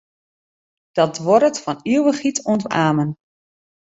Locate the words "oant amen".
2.51-3.09